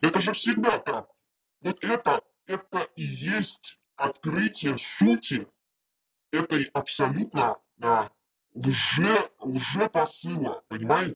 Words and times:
Это 0.00 0.20
же 0.20 0.32
всегда 0.32 0.78
так. 0.78 1.10
Вот 1.60 1.82
это, 1.82 2.22
это 2.46 2.88
и 2.96 3.02
есть 3.02 3.78
открытие 3.96 4.78
сути 4.78 5.48
этой 6.30 6.64
абсолютно 6.72 7.56
да, 7.76 8.10
лже, 8.54 9.30
лжепосыла, 9.40 10.62
понимаете? 10.68 11.14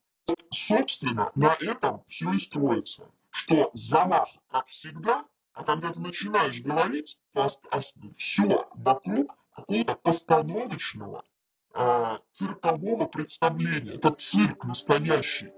Собственно, 0.51 1.31
на 1.35 1.57
этом 1.61 2.05
все 2.07 2.33
и 2.33 2.39
строится. 2.39 3.11
Что 3.31 3.71
замах, 3.73 4.29
как 4.51 4.66
всегда, 4.68 5.25
а 5.53 5.64
когда 5.64 5.93
ты 5.93 6.01
начинаешь 6.01 6.61
говорить, 6.61 7.19
то 7.33 7.49
все 8.17 8.69
вокруг 8.75 9.35
какого-то 9.55 9.95
постановочного, 9.96 11.25
э, 11.75 12.19
циркового 12.33 13.07
представления. 13.07 13.95
Это 13.95 14.12
цирк 14.12 14.64
настоящий. 14.64 15.53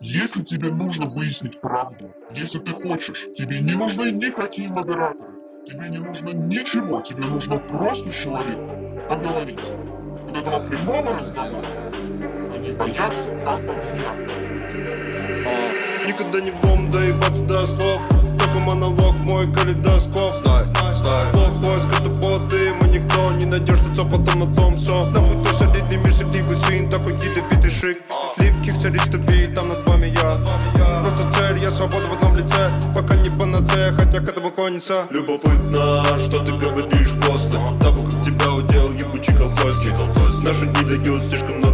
Если 0.00 0.44
тебе 0.44 0.70
нужно 0.70 1.06
выяснить 1.06 1.60
правду, 1.60 2.14
если 2.30 2.60
ты 2.60 2.70
хочешь, 2.70 3.26
тебе 3.36 3.58
не 3.60 3.72
нужны 3.72 4.12
никакие 4.12 4.68
модераторы, 4.68 5.32
тебе 5.66 5.88
не 5.88 5.98
нужно 5.98 6.28
ничего, 6.28 7.00
тебе 7.00 7.24
нужно 7.24 7.58
просто 7.58 8.12
с 8.12 8.14
человеком 8.14 9.00
поговорить. 9.08 9.58
Вот 9.58 10.36
этого 10.36 10.64
прямого 10.68 11.18
разговора 11.18 11.66
они 12.54 12.70
боятся 12.70 13.24
как 13.44 13.60
а, 13.60 13.82
Никогда 16.06 16.40
не 16.42 16.52
бом 16.52 16.88
доебаться 16.92 17.42
до 17.42 17.66
слов 17.66 18.00
Только 18.38 18.58
монолог, 18.60 19.16
мой 19.16 19.52
калейдоскоп. 19.52 20.36
Знай, 20.44 20.64
знай 20.66 21.32
Блок, 21.32 21.60
поиск, 21.64 22.00
это 22.00 22.08
боты 22.08 22.72
Мы 22.80 22.88
никто 22.88 23.32
не 23.32 23.46
найдешь 23.46 23.80
лицо, 23.82 24.04
потом 24.04 24.48
на 24.48 24.54
том 24.54 24.76
все 24.76 25.06
Нахуй 25.06 25.44
то 25.44 25.54
солидный 25.54 25.96
мир, 25.96 26.12
сективый 26.12 26.56
сын 26.58 26.88
Такой 26.88 27.14
ядовитый 27.14 27.70
шик. 27.70 27.98
Липких 27.98 28.17
панацея, 34.18 34.20
хотя 34.20 34.20
к 34.20 34.28
этому 34.28 34.50
клонится 34.50 35.06
Любопытно, 35.10 36.04
что 36.18 36.44
ты 36.44 36.52
говоришь 36.52 37.12
после 37.26 37.50
Того, 37.80 38.04
как 38.04 38.24
тебя 38.24 38.52
удел 38.52 38.92
ебучий 38.92 39.34
колхозник. 39.34 39.92
Наши 40.44 40.66
не 40.66 40.96
дают 40.96 41.22
слишком 41.24 41.58
много 41.58 41.67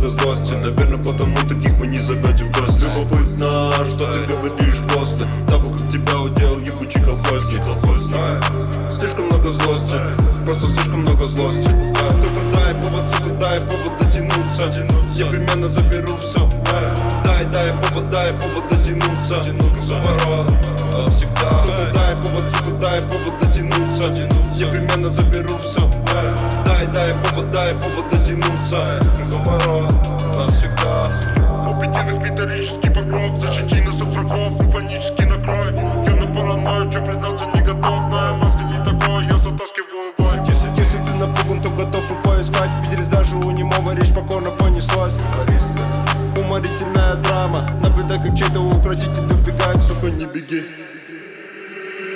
сука, 50.05 50.10
не 50.16 50.27
беги. 50.27 50.64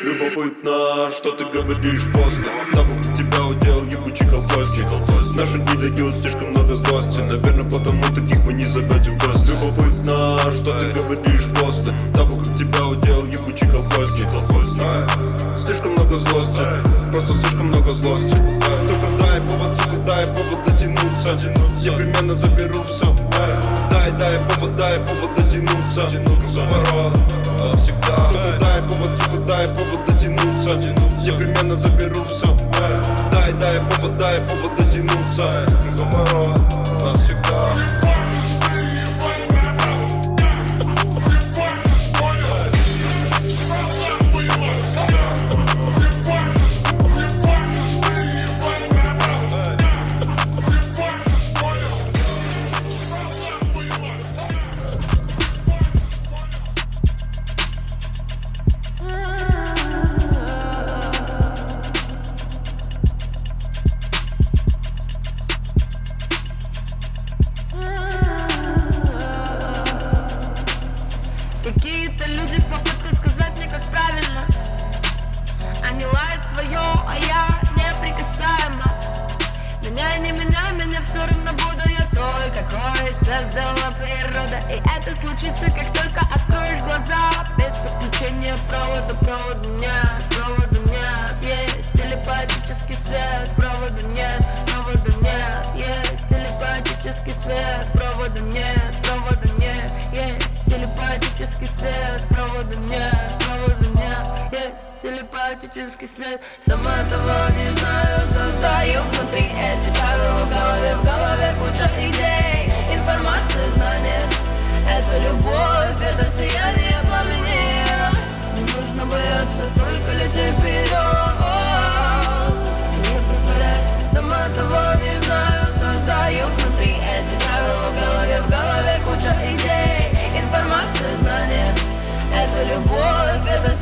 Любопытно, 0.03 1.11
что 1.11 1.33
ты 1.33 1.45
говоришь 1.45 2.05
после 2.13 2.49
Того, 2.73 2.95
как 3.03 3.17
тебя 3.17 3.45
удел 3.45 3.85
ебучий 3.85 4.27
колхозник. 4.29 4.87
Наши 5.37 5.59
не 5.59 5.91
дают 5.91 6.15
слишком 6.21 6.51
много 6.51 6.75
злости. 6.77 7.21
Наверное, 7.21 7.69
потому 7.69 8.03
таких 8.15 8.45
мы 8.45 8.53
не 8.53 8.65
забудем 8.65 9.18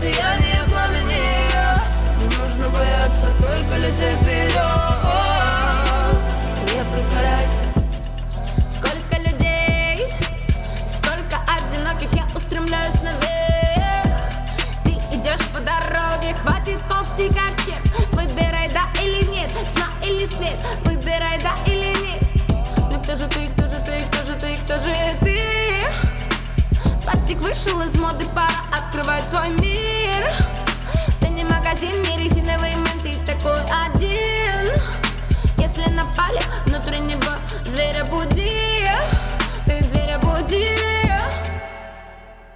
любовь, 0.06 0.18
это 0.18 0.45
решил 27.56 27.80
из 27.80 27.94
моды 27.94 28.26
пора 28.34 28.48
открывать 28.70 29.28
свой 29.28 29.48
мир. 29.48 30.24
Ты 31.20 31.28
не 31.28 31.44
магазин, 31.44 32.02
не 32.02 32.22
резиновый 32.22 32.76
мэн, 32.76 33.00
ты 33.02 33.14
такой 33.24 33.60
один. 33.86 34.72
Если 35.56 35.90
напали, 35.90 36.40
внутреннего 36.66 37.38
зверя 37.64 38.04
буди. 38.04 38.86
Ты 39.66 39.82
зверя 39.84 40.18
буди. 40.18 40.68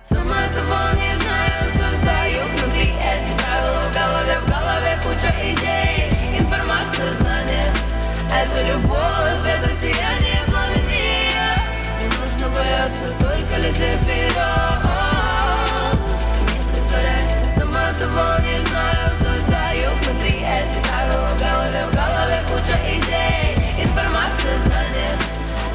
Сама 0.03 0.37
того 0.55 0.81
не 1.01 1.17
знаю, 1.17 1.65
создаю 1.73 2.43
внутри 2.49 2.93
эти 2.93 3.33
правила 3.39 3.89
В 3.89 3.95
голове, 3.95 4.39
в 4.41 4.49
голове 4.49 4.99
куча 5.03 5.35
идей. 5.41 6.39
Информация, 6.39 7.15
знания. 7.15 7.73
Это 8.31 8.63
любовь, 8.69 9.47
это 9.47 9.75
сияние 9.75 10.43
пламени. 10.47 11.31
Не 12.01 12.07
нужно 12.19 12.49
бояться, 12.55 13.07
только 13.19 13.57
лететь 13.57 14.01
вперед? 14.03 14.40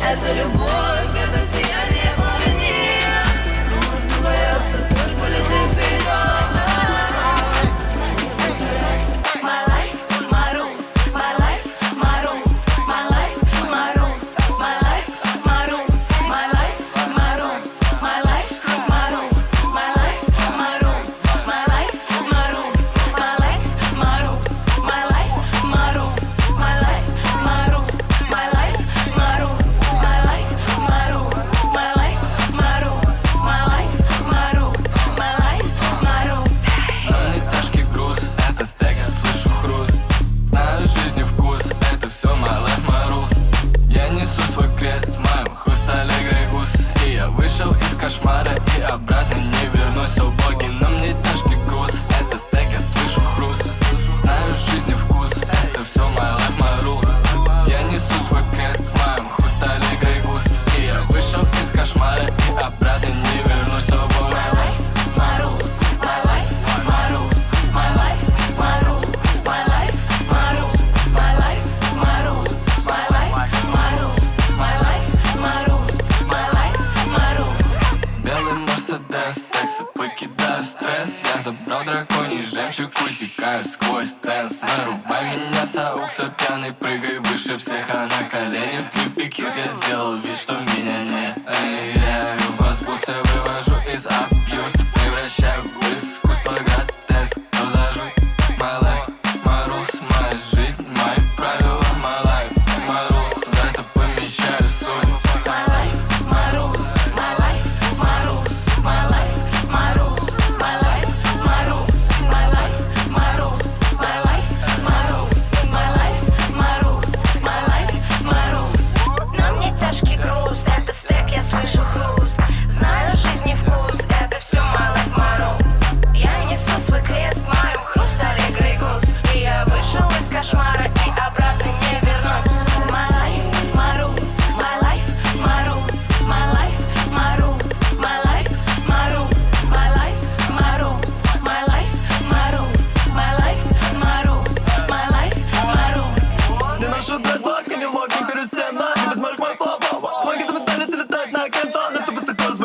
Это 0.07 0.33
любовь, 0.33 1.15
это 1.19 1.47
сияние. 1.47 2.04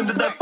the 0.06 0.14
that 0.14 0.39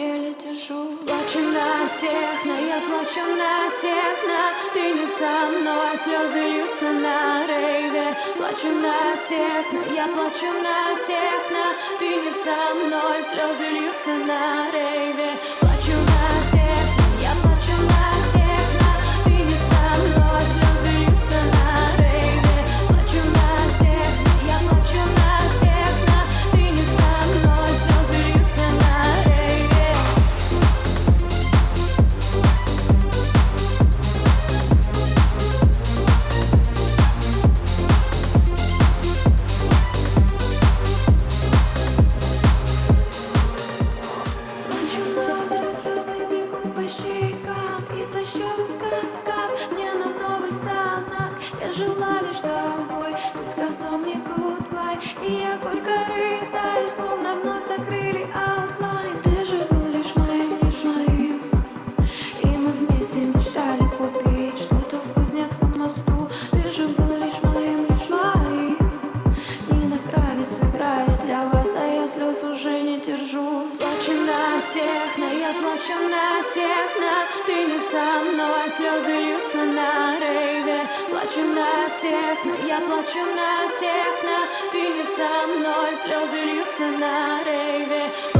еле 0.00 0.32
тяжу. 0.34 0.80
Плачу 1.06 1.40
на 1.56 1.88
техно, 2.00 2.54
я 2.74 2.78
плачу 2.86 3.24
на 3.40 3.54
техно 3.82 4.38
Ты 4.74 4.82
не 4.98 5.06
со 5.06 5.32
мной, 5.52 5.96
слезы 5.96 6.40
льются 6.52 6.90
на 7.04 7.46
рейве. 7.46 8.06
Плачу 8.36 8.70
на 8.86 9.16
техно, 9.28 9.80
я 9.94 10.06
плачу 10.14 10.50
на 10.66 10.78
техно 11.08 11.64
Ты 11.98 12.08
не 12.22 12.30
со 12.44 12.58
мной, 12.80 13.18
слезы 13.22 13.66
льются 13.76 14.14
на 14.30 14.70
рейве. 14.72 15.69
Техно, 82.00 82.54
я 82.66 82.80
плачу 82.80 83.18
на 83.18 83.68
техно. 83.78 84.36
Ты 84.72 84.80
не 84.80 85.04
со 85.04 85.46
мной, 85.46 85.94
слезы 85.94 86.40
льются 86.44 86.86
на 86.98 87.44
рейве 87.44 88.39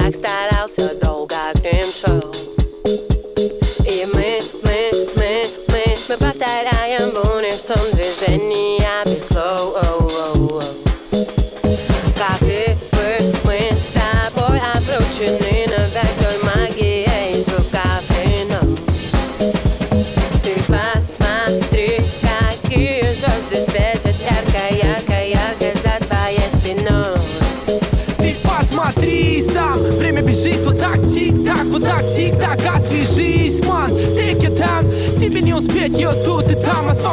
мечты? 0.00 0.12
Ты 0.12 0.12
так 0.12 0.14
старался 0.14 0.97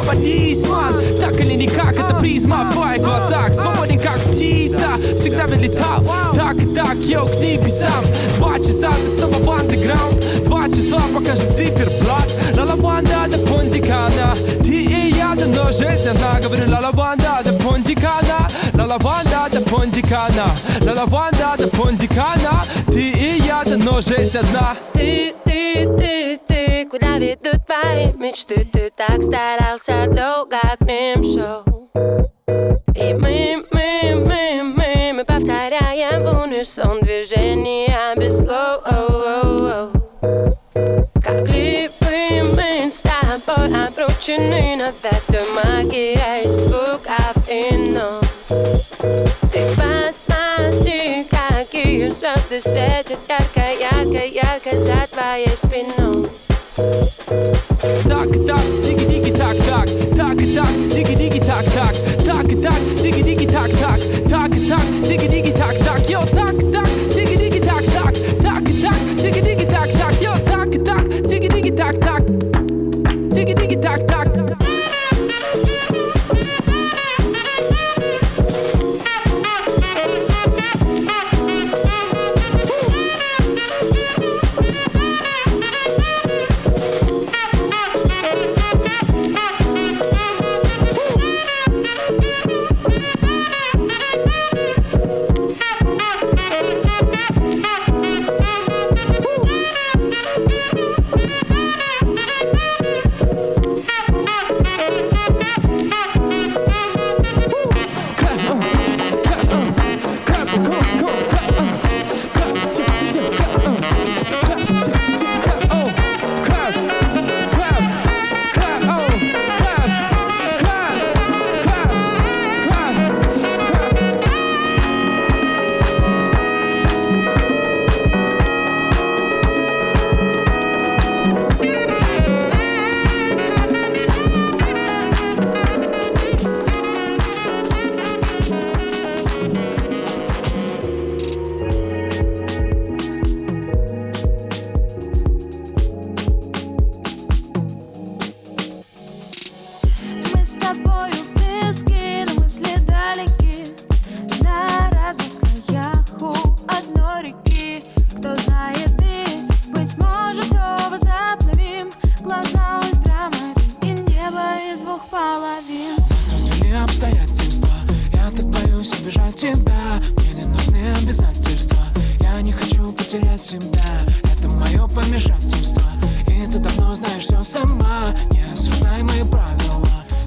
ман. 0.06 0.94
Так 1.18 1.40
или 1.40 1.54
никак, 1.54 1.92
это 1.92 2.14
призма 2.20 2.68
в 2.70 2.72
твоих 2.72 3.02
глазах. 3.02 3.52
Свободен 3.52 3.98
как 3.98 4.18
птица, 4.20 4.88
всегда 5.14 5.46
вылетал 5.46 6.04
Так 6.34 6.56
и 6.56 6.66
так, 6.74 6.96
йоу, 6.96 7.26
к 7.26 7.40
небесам 7.40 8.04
Два 8.36 8.58
часа, 8.58 8.92
ты 8.92 9.18
снова 9.18 9.38
в 9.42 9.50
андеграунд. 9.50 10.44
Два 10.44 10.68
числа 10.68 11.02
покажет 11.14 11.54
циферблат. 11.54 12.32
Лалабанда 12.56 13.26
до 13.28 13.38
Пондикана. 13.38 14.34
Ты 14.62 14.84
и 14.84 15.14
я, 15.16 15.34
да 15.34 15.46
но 15.46 15.66
жизнь 15.72 16.08
одна 16.08 16.40
Говорю, 16.40 16.70
лалабанда 16.70 17.42
до 17.44 17.52
Пондикана. 17.54 18.48
Лалабанда 18.74 19.48
до 19.52 19.60
Пондикана. 19.62 20.46
Лалабанда 20.82 21.56
до 21.58 21.68
Пондикана. 21.68 22.64
Ты 22.86 23.10
и 23.10 23.42
я, 23.44 23.62
да 23.64 23.76
но 23.76 24.00
жизнь 24.00 24.36
одна 24.36 24.76
ты, 24.92 25.34
ты, 25.44 25.88
ты, 25.98 26.40
куда 26.95 27.17
ведут 27.17 27.65
твои 27.65 28.13
мечты? 28.13 28.65
Ты 28.71 28.89
так 28.95 29.23
старался, 29.23 30.05
долго 30.07 30.59
к 30.79 30.81
ним 30.81 31.23
шел. 31.23 31.63
И 32.95 33.13
мы, 33.13 33.65
мы, 33.71 34.15
мы, 34.15 34.63
мы, 34.63 35.13
мы 35.13 35.25
повторяем 35.25 36.23
в 36.23 36.43
унисон 36.43 36.99
движения 37.01 38.15
без 38.15 38.39
слов. 38.39 38.81
Оу, 38.85 39.21
оу, 39.31 39.65
оу. 39.67 40.01
Как 41.21 41.45
клипы 41.45 42.43
мы 42.55 42.91
с 42.91 43.01
тобой 43.01 43.67
обручены 43.87 44.75
навек 44.75 45.21
той 45.27 45.45
магией 45.55 46.47
звуков 46.49 47.49
ином. 47.49 48.21
Ты 49.51 49.65
посмотри, 49.75 51.25
какие 51.29 52.09
звезды 52.09 52.59
светят 52.59 53.19
ярко, 53.27 53.61
ярко, 53.79 54.25
ярко 54.25 54.77
за 54.77 55.07
твоей 55.07 55.47
спиной. 55.49 56.29
Так 56.76 58.25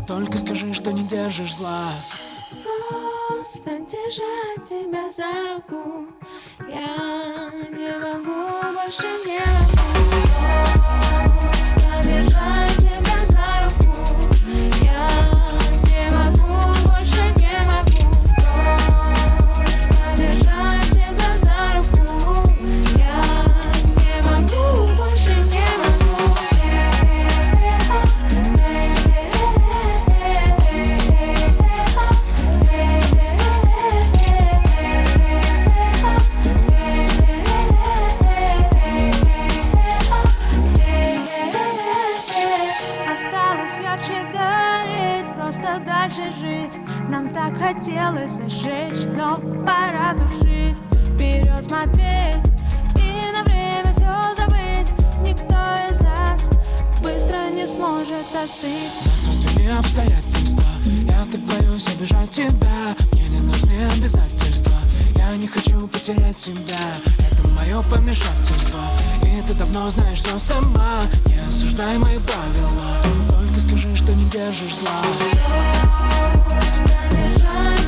Только 0.09 0.39
скажи, 0.39 0.73
что 0.73 0.91
не 0.91 1.03
держишь 1.03 1.53
зла. 1.53 1.93
Просто 3.27 3.77
держать 3.77 4.67
тебя 4.67 5.07
за 5.07 5.53
руку 5.53 6.07
Я 6.67 7.51
не 7.69 7.91
могу, 7.99 8.73
больше 8.73 9.07
не 9.23 9.37
могу. 9.37 10.09
Просто 11.39 11.81
держать 12.03 12.68
хотелось 48.09 48.51
сжечь, 48.51 49.05
но 49.17 49.37
пора 49.65 50.15
тушить, 50.15 50.77
вперед 51.13 51.63
смотреть 51.63 52.37
и 52.95 53.31
на 53.31 53.43
время 53.43 53.93
все 53.93 54.35
забыть. 54.35 54.91
Никто 55.21 55.59
из 55.89 55.99
нас 55.99 56.41
быстро 57.01 57.49
не 57.51 57.67
сможет 57.67 58.25
остыть. 58.33 58.91
Нас 59.05 59.27
развели 59.27 59.69
обстоятельства, 59.69 60.63
я 60.85 61.25
так 61.31 61.41
боюсь 61.41 61.87
обижать 61.87 62.31
тебя. 62.31 62.95
Мне 63.11 63.27
не 63.29 63.39
нужны 63.39 63.87
обязательства, 63.95 64.73
я 65.15 65.35
не 65.35 65.47
хочу 65.47 65.87
потерять 65.87 66.37
себя. 66.37 66.93
Это 67.19 67.47
мое 67.49 67.81
помешательство, 67.83 68.79
и 69.23 69.41
ты 69.47 69.53
давно 69.53 69.89
знаешь 69.91 70.19
все 70.19 70.37
сама. 70.39 71.01
Не 71.27 71.39
осуждай 71.47 71.97
мои 71.97 72.17
правила, 72.19 73.03
только 73.29 73.59
скажи, 73.59 73.95
что 73.95 74.13
не 74.13 74.25
держишь 74.25 74.77
зла. 74.77 75.01
Станешь 76.71 77.78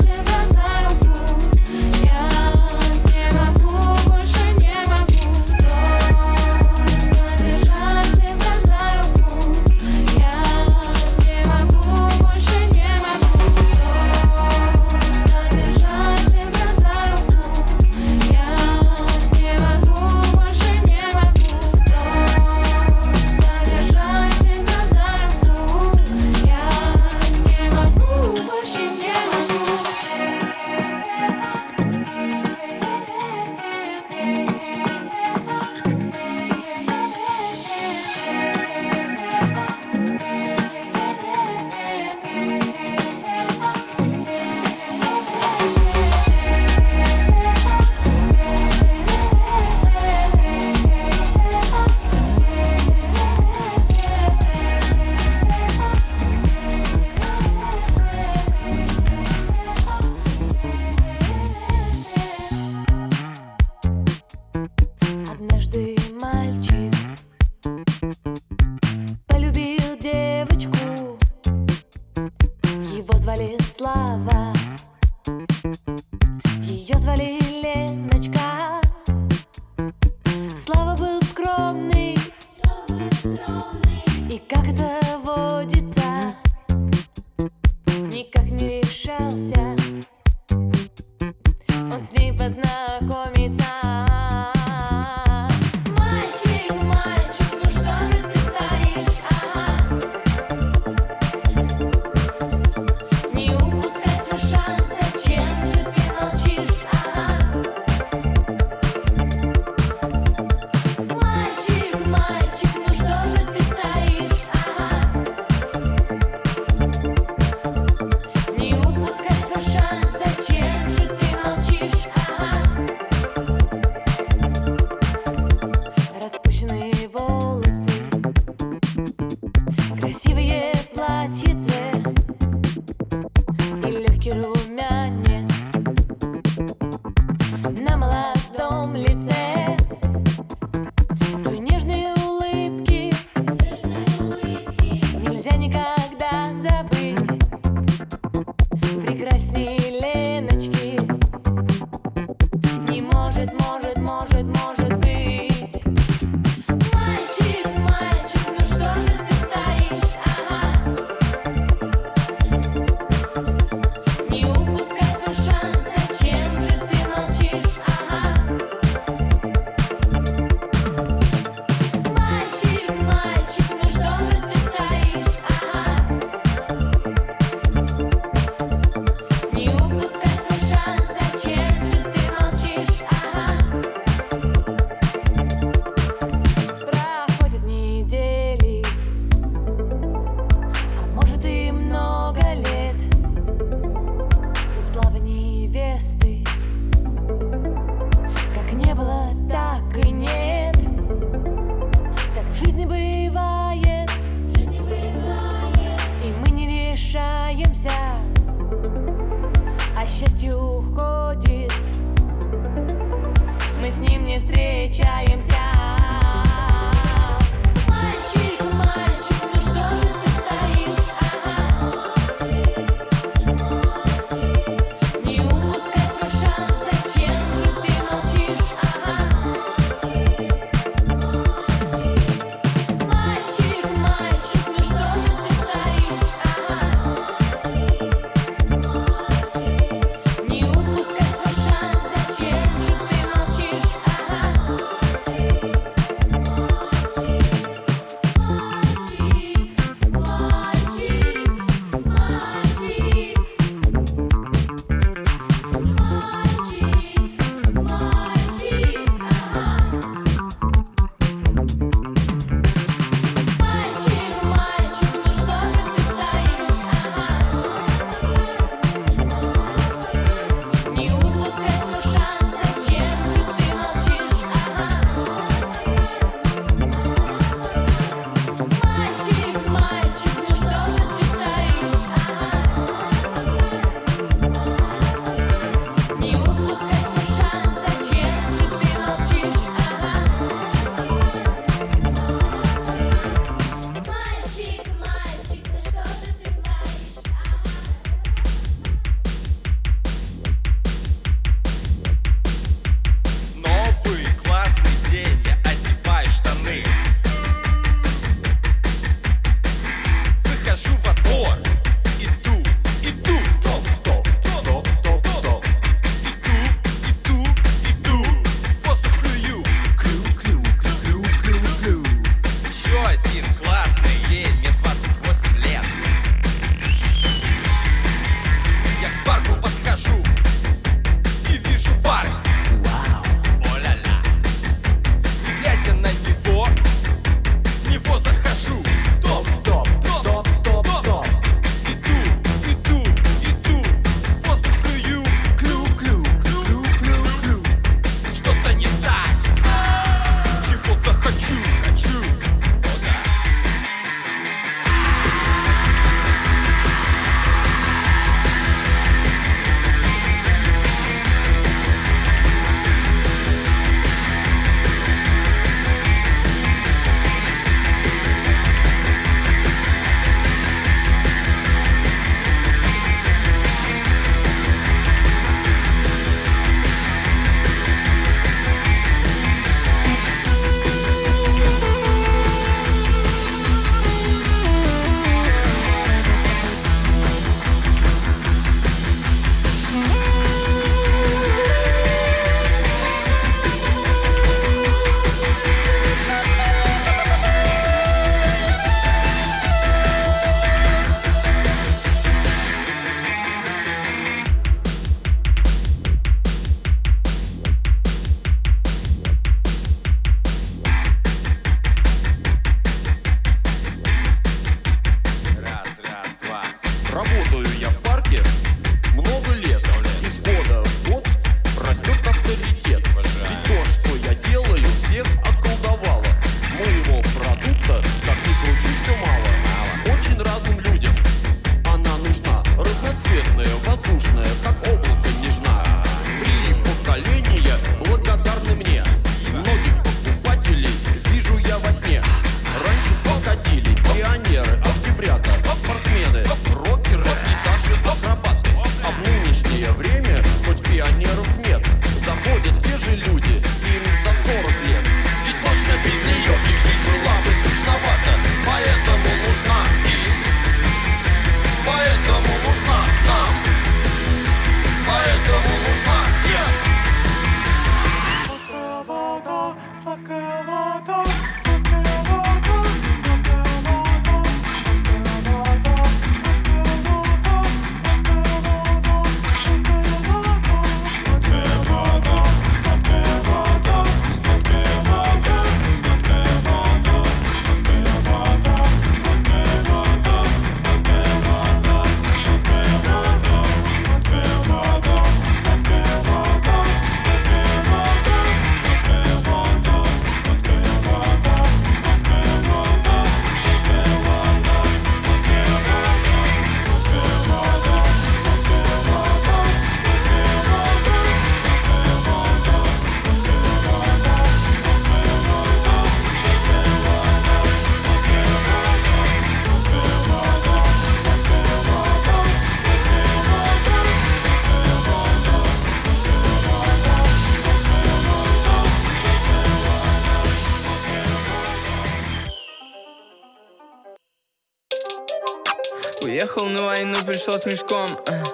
Уехал 536.62 536.80
на 536.80 536.86
войну, 536.86 537.16
пришел 537.26 537.58
с 537.58 537.66
мешком 537.66 538.20
э. 538.26 538.44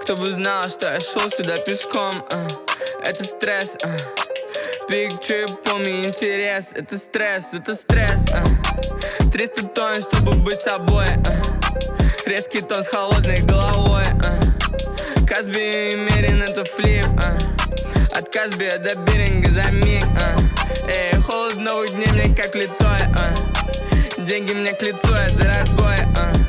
Кто 0.00 0.16
бы 0.16 0.32
знал, 0.32 0.70
что 0.70 0.86
я 0.86 1.00
шел 1.00 1.30
сюда 1.30 1.58
пешком 1.58 2.24
э. 2.30 2.48
Это 3.04 3.24
стресс 3.24 3.76
э. 3.82 3.96
Big 4.88 5.20
trip, 5.20 5.54
помни 5.64 6.04
интерес 6.04 6.70
Это 6.74 6.96
стресс, 6.96 7.52
это 7.52 7.74
стресс 7.74 8.24
э. 8.32 9.30
300 9.30 9.62
тонн, 9.68 10.00
чтобы 10.00 10.32
быть 10.44 10.60
собой. 10.60 11.08
Резкий 12.24 12.62
тон 12.62 12.82
с 12.82 12.88
холодной 12.88 13.42
головой. 13.42 14.04
Казби 15.28 15.94
мерен, 15.94 16.42
это 16.42 16.64
флип. 16.64 17.06
От 18.12 18.32
Казби 18.32 18.72
до 18.78 18.94
Биринга 18.94 19.50
за 19.50 19.70
миг. 19.72 20.06
Эй, 20.88 21.20
холод 21.20 21.56
новых 21.56 21.90
дней 21.90 22.08
мне 22.12 22.34
как 22.34 22.54
литой. 22.54 23.02
Деньги 24.16 24.52
мне 24.52 24.72
к 24.72 24.82
лицу, 24.82 25.08
я 25.08 25.30
дорогой. 25.36 26.47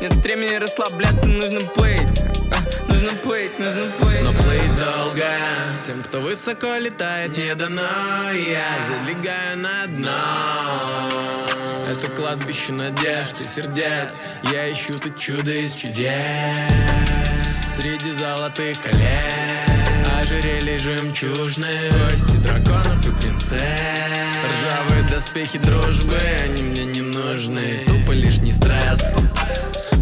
Нет 0.00 0.14
времени 0.24 0.54
расслабляться, 0.54 1.26
нужно 1.26 1.60
плыть. 1.60 2.18
Э. 2.18 2.70
Нужно 2.88 3.12
плыть, 3.22 3.58
нужно 3.58 3.90
плыть. 3.98 4.22
Но 4.22 4.32
плыть 4.32 4.76
долго 4.76 5.26
Тем, 5.86 6.02
кто 6.02 6.20
высоко 6.20 6.76
летает, 6.76 7.36
не 7.36 7.54
дано 7.54 8.30
Я 8.32 8.64
залегаю 8.88 9.58
на 9.58 9.86
дно. 9.88 10.10
Это 11.86 12.10
кладбище 12.12 12.72
надежд 12.72 13.40
и 13.40 13.44
сердец. 13.44 14.14
Я 14.50 14.72
ищу 14.72 14.98
тут 14.98 15.18
чудо 15.18 15.50
из 15.50 15.74
чудес. 15.74 16.10
Среди 17.76 18.10
золотых 18.12 18.80
колец. 18.80 19.04
Ожерелье 20.18 20.78
жемчужные 20.78 21.90
Кости 21.90 22.36
драконов 22.38 23.06
и 23.06 23.10
принцесс. 23.20 23.60
Ржавые 24.50 25.02
доспехи 25.10 25.58
дружбы 25.58 26.16
Они 26.44 26.62
мне 26.62 26.84
не 26.86 27.02
нужны. 27.02 27.80
Тупо 27.86 28.12
лишний 28.12 28.52
стресс 28.52 29.00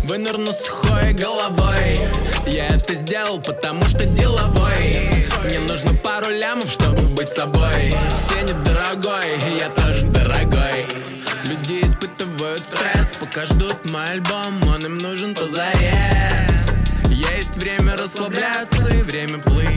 Вынырну 0.08 0.54
сухой 0.54 1.12
головой 1.12 2.00
Я 2.46 2.68
это 2.68 2.94
сделал, 2.94 3.42
потому 3.42 3.82
что 3.84 4.06
деловой. 4.06 5.26
Мне 5.44 5.58
нужно 5.58 5.92
пару 5.92 6.30
лямов, 6.30 6.70
чтобы 6.70 7.02
быть 7.08 7.28
собой. 7.28 7.94
Сеня 8.16 8.54
дорогой, 8.64 9.38
я 9.60 9.68
тоже 9.68 10.06
дорогой. 10.06 10.86
Люди 11.44 11.84
испытывают 11.84 12.60
стресс 12.60 13.16
Пока 13.20 13.44
ждут 13.44 13.84
мой 13.84 14.12
альбом, 14.12 14.62
он 14.74 14.86
им 14.86 14.96
нужен 14.96 15.34
позарез. 15.34 16.48
Есть 17.10 17.56
время 17.56 17.94
расслабляться 17.98 18.88
и 18.88 19.02
время 19.02 19.40
плыть. 19.40 19.68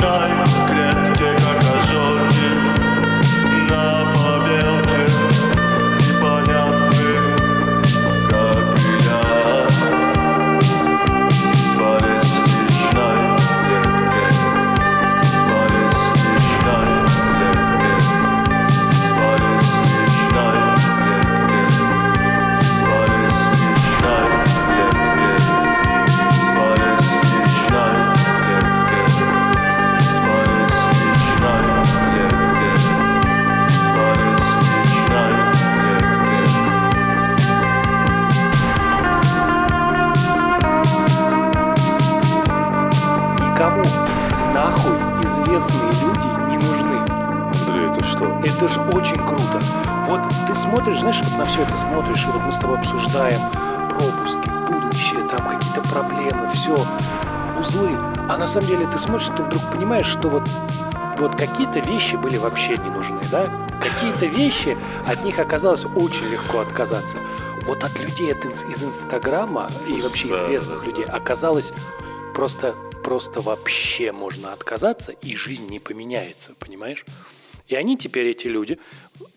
None. 0.00 0.45
Самом 58.60 58.78
деле 58.78 58.90
ты 58.90 58.98
смотришь, 58.98 59.28
ты 59.36 59.42
вдруг 59.42 59.62
понимаешь, 59.70 60.06
что 60.06 60.28
вот, 60.30 60.48
вот 61.18 61.36
какие-то 61.36 61.80
вещи 61.80 62.16
были 62.16 62.38
вообще 62.38 62.76
не 62.78 62.90
нужны, 62.90 63.20
да? 63.30 63.50
Какие-то 63.82 64.26
вещи, 64.26 64.78
от 65.06 65.22
них 65.24 65.38
оказалось 65.38 65.84
очень 65.84 66.24
легко 66.26 66.60
отказаться. 66.60 67.18
Вот 67.66 67.84
от 67.84 67.98
людей 67.98 68.32
от 68.32 68.44
из 68.44 68.82
Инстаграма 68.82 69.68
и 69.88 70.00
вообще 70.00 70.28
Да, 70.28 70.46
известных 70.46 70.80
да. 70.80 70.86
людей 70.86 71.04
оказалось 71.04 71.72
просто, 72.34 72.74
просто 73.04 73.42
вообще 73.42 74.12
можно 74.12 74.52
отказаться, 74.54 75.12
и 75.12 75.36
жизнь 75.36 75.68
не 75.68 75.78
поменяется, 75.78 76.54
понимаешь? 76.58 77.04
И 77.68 77.74
они 77.74 77.96
теперь, 77.96 78.28
эти 78.28 78.46
люди, 78.46 78.78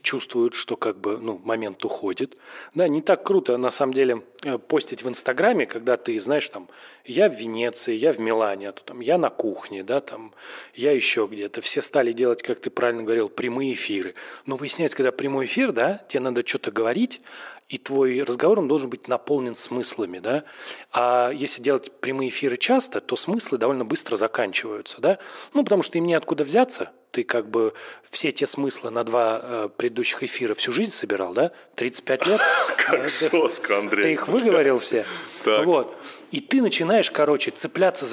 чувствуют, 0.02 0.54
что 0.54 0.76
как 0.76 1.00
бы, 1.00 1.18
ну, 1.18 1.42
момент 1.44 1.84
уходит. 1.84 2.38
Да, 2.76 2.88
не 2.88 3.02
так 3.02 3.24
круто, 3.24 3.58
на 3.58 3.72
самом 3.72 3.94
деле, 3.94 4.24
э, 4.44 4.58
постить 4.58 5.04
в 5.04 5.10
Инстаграме, 5.10 5.66
когда 5.66 5.98
ты, 5.98 6.20
знаешь, 6.20 6.48
там, 6.50 6.70
я 7.06 7.28
в 7.30 7.34
Венеции, 7.34 7.96
я 7.96 8.14
в 8.14 8.20
Милане, 8.20 8.70
а 8.70 8.72
то 8.72 8.84
там, 8.84 9.00
я 9.00 9.18
на 9.18 9.30
кухне, 9.30 9.84
да, 9.84 10.00
там, 10.00 10.34
я 10.76 10.92
еще 10.92 11.28
где-то. 11.30 11.62
Все 11.62 11.82
стали 11.82 12.12
делать, 12.12 12.44
как 12.44 12.60
ты 12.60 12.70
правильно 12.70 13.04
говорил, 13.04 13.30
прямые 13.30 13.74
эфиры. 13.74 14.14
Но 14.46 14.58
выясняется, 14.58 14.98
когда 14.98 15.12
прямой 15.12 15.46
эфир, 15.46 15.72
да, 15.72 16.06
тебе 16.08 16.20
надо 16.20 16.46
что-то 16.46 16.72
говорить, 16.72 17.22
и 17.70 17.78
твой 17.78 18.24
разговор 18.24 18.60
он 18.60 18.68
должен 18.68 18.90
быть 18.90 19.08
наполнен 19.08 19.54
смыслами, 19.54 20.18
да. 20.18 20.44
А 20.92 21.30
если 21.30 21.62
делать 21.62 21.92
прямые 22.02 22.30
эфиры 22.30 22.58
часто, 22.58 23.00
то 23.00 23.16
смыслы 23.16 23.60
довольно 23.60 23.86
быстро 23.86 24.16
заканчиваются, 24.16 25.00
да. 25.00 25.20
Ну, 25.54 25.64
потому 25.64 25.84
что 25.84 26.00
им 26.00 26.06
неоткуда 26.06 26.44
взяться. 26.44 26.92
Ты 27.12 27.24
как 27.24 27.50
бы 27.50 27.74
все 28.10 28.32
те 28.32 28.48
смыслы 28.48 28.90
на 28.90 29.04
два 29.04 29.40
э, 29.42 29.70
предыдущих 29.78 30.24
эфира 30.24 30.56
всю 30.56 30.72
жизнь 30.72 30.92
собирал, 30.92 31.34
да? 31.34 31.52
35 31.76 32.28
лет. 32.28 32.42
Как 32.78 33.08
жестко, 33.08 33.78
Андрей. 33.78 34.04
Ты 34.04 34.12
их 34.14 34.28
выговорил 34.28 34.80
все. 34.80 35.06
Вот. 35.46 35.96
И 36.32 36.40
ты 36.40 36.62
начинаешь, 36.62 37.12
короче, 37.12 37.52
цепляться 37.52 38.06
за 38.06 38.08